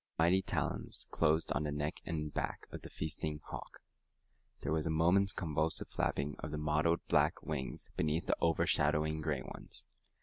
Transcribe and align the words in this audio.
His 0.01 0.15
mighty 0.17 0.41
talons 0.41 1.05
closed 1.11 1.51
on 1.51 1.61
the 1.61 1.71
neck 1.71 2.01
and 2.07 2.33
back 2.33 2.65
of 2.71 2.81
the 2.81 2.89
feasting 2.89 3.37
hawk. 3.43 3.83
There 4.61 4.71
was 4.71 4.87
a 4.87 4.89
moment's 4.89 5.31
convulsive 5.31 5.89
flapping 5.89 6.35
of 6.39 6.49
the 6.49 6.57
mottled 6.57 7.05
brown 7.07 7.29
wings 7.43 7.91
beneath 7.95 8.25
the 8.25 8.35
overshadowing 8.41 9.21
gray 9.21 9.43
ones. 9.43 9.85